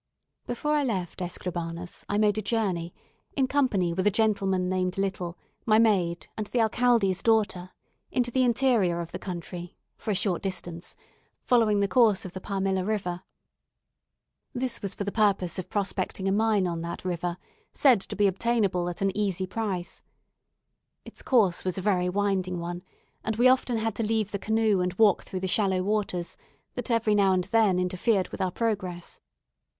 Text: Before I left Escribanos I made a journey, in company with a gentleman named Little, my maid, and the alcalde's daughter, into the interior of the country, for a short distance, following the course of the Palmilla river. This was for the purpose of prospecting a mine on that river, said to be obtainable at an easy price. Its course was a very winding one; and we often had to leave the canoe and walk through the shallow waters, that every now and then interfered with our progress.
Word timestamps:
Before 0.47 0.71
I 0.73 0.83
left 0.83 1.19
Escribanos 1.21 2.05
I 2.09 2.17
made 2.17 2.39
a 2.39 2.41
journey, 2.41 2.91
in 3.37 3.45
company 3.47 3.93
with 3.93 4.07
a 4.07 4.09
gentleman 4.09 4.67
named 4.67 4.97
Little, 4.97 5.37
my 5.63 5.77
maid, 5.77 6.25
and 6.35 6.47
the 6.47 6.59
alcalde's 6.59 7.21
daughter, 7.21 7.69
into 8.11 8.31
the 8.31 8.41
interior 8.41 8.99
of 9.01 9.11
the 9.11 9.19
country, 9.19 9.77
for 9.99 10.09
a 10.09 10.15
short 10.15 10.41
distance, 10.41 10.95
following 11.43 11.81
the 11.81 11.87
course 11.87 12.25
of 12.25 12.33
the 12.33 12.41
Palmilla 12.41 12.83
river. 12.83 13.21
This 14.55 14.81
was 14.81 14.95
for 14.95 15.03
the 15.03 15.11
purpose 15.11 15.59
of 15.59 15.69
prospecting 15.69 16.27
a 16.27 16.31
mine 16.31 16.65
on 16.65 16.81
that 16.81 17.05
river, 17.05 17.37
said 17.71 18.01
to 18.01 18.15
be 18.15 18.25
obtainable 18.25 18.89
at 18.89 19.03
an 19.03 19.15
easy 19.15 19.45
price. 19.45 20.01
Its 21.05 21.21
course 21.21 21.63
was 21.63 21.77
a 21.77 21.81
very 21.83 22.09
winding 22.09 22.57
one; 22.59 22.81
and 23.23 23.35
we 23.35 23.47
often 23.47 23.77
had 23.77 23.93
to 23.97 24.03
leave 24.03 24.31
the 24.31 24.39
canoe 24.39 24.81
and 24.81 24.93
walk 24.95 25.21
through 25.21 25.41
the 25.41 25.47
shallow 25.47 25.83
waters, 25.83 26.37
that 26.73 26.89
every 26.89 27.13
now 27.13 27.33
and 27.33 27.43
then 27.43 27.77
interfered 27.77 28.29
with 28.29 28.41
our 28.41 28.49
progress. 28.49 29.19